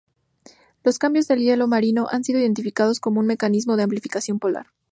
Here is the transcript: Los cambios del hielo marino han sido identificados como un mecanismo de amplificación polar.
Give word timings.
Los 0.83 0.97
cambios 0.97 1.27
del 1.27 1.41
hielo 1.41 1.67
marino 1.67 2.07
han 2.09 2.23
sido 2.23 2.39
identificados 2.39 2.99
como 2.99 3.19
un 3.19 3.27
mecanismo 3.27 3.77
de 3.77 3.83
amplificación 3.83 4.39
polar. 4.39 4.65